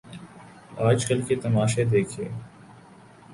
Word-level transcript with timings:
آج 0.87 1.05
کل 1.05 1.21
کے 1.21 1.35
تماشے 1.35 1.83
دیکھیے۔ 1.85 2.27